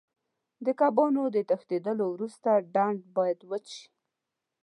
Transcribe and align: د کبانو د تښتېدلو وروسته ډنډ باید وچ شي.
د 0.65 0.67
کبانو 0.79 1.23
د 1.35 1.37
تښتېدلو 1.49 2.05
وروسته 2.13 2.49
ډنډ 2.73 2.99
باید 3.17 3.39
وچ 3.49 3.65
شي. 3.77 3.87